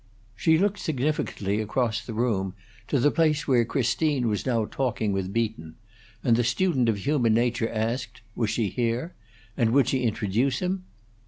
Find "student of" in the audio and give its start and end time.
6.43-6.97